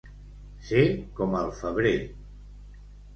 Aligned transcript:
Ser 0.69 0.85
com 1.19 1.35
el 1.39 1.51
febrer. 1.59 1.93